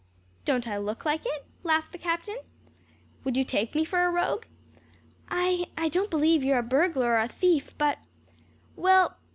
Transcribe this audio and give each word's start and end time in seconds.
"Don't 0.45 0.67
I 0.67 0.79
look 0.79 1.05
like 1.05 1.27
it?" 1.27 1.45
laughed 1.61 1.91
the 1.91 1.99
captain. 1.99 2.39
"Would 3.23 3.37
you 3.37 3.43
take 3.43 3.75
me 3.75 3.85
for 3.85 3.99
a 4.03 4.09
rogue?" 4.09 4.45
"I 5.29 5.67
I 5.77 5.89
don't 5.89 6.09
believe 6.09 6.43
you'd 6.43 6.53
be 6.53 6.57
a 6.57 6.63
burglar 6.63 7.11
or 7.11 7.19
a 7.19 7.27
thief, 7.27 7.77
but" 7.77 7.99
"Well?" 8.75 9.17